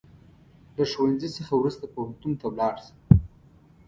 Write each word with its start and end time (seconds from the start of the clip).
د 0.75 0.77
ښوونځي 0.91 1.29
څخه 1.37 1.53
وروسته 1.57 1.85
پوهنتون 1.93 2.31
ته 2.39 2.45
ولاړ 2.51 2.75
سه 2.85 2.93